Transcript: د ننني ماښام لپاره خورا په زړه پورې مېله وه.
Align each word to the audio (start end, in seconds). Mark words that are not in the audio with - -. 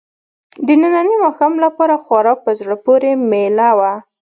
د 0.65 0.67
ننني 0.81 1.15
ماښام 1.23 1.53
لپاره 1.65 1.95
خورا 2.03 2.33
په 2.43 2.51
زړه 2.59 2.75
پورې 2.85 3.11
مېله 3.29 3.69
وه. 3.77 3.93